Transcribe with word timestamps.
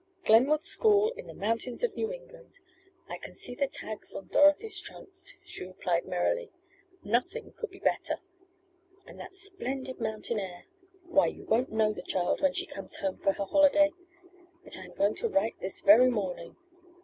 "Glenwood 0.25 0.63
School, 0.63 1.11
in 1.11 1.27
the 1.27 1.33
mountains 1.35 1.83
of 1.83 1.95
New 1.95 2.11
England! 2.11 2.59
I 3.07 3.19
can 3.19 3.35
see 3.35 3.53
the 3.53 3.67
tags 3.67 4.15
on 4.15 4.29
Dorothy's 4.29 4.79
trunks," 4.79 5.37
she 5.45 5.63
replied 5.63 6.07
merrily. 6.07 6.49
"Nothing 7.03 7.51
could 7.55 7.69
be 7.69 7.77
better. 7.77 8.15
And 9.05 9.19
that 9.19 9.35
splendid 9.35 9.99
mountain 10.01 10.39
air! 10.39 10.65
Why, 11.03 11.27
you 11.27 11.45
won't 11.45 11.71
know 11.71 11.93
the 11.93 12.01
child 12.01 12.41
when 12.41 12.53
she 12.53 12.65
comes 12.65 12.95
home 12.95 13.19
for 13.19 13.33
her 13.33 13.45
holiday. 13.45 13.91
But 14.63 14.75
I 14.75 14.85
am 14.85 14.93
going 14.93 15.13
to 15.17 15.27
write 15.29 15.59
this 15.59 15.81
very 15.81 16.09
morning. 16.09 16.55